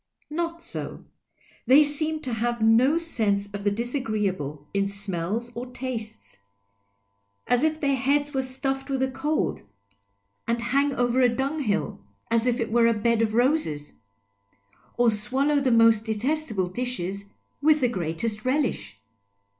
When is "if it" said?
12.47-12.71